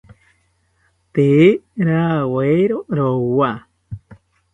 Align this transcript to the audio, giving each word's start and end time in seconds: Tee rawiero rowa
Tee 1.13 1.47
rawiero 1.87 2.77
rowa 2.97 3.51